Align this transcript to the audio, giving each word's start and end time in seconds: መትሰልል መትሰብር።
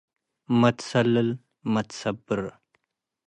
መትሰልል 0.61 1.29
መትሰብር። 1.73 2.41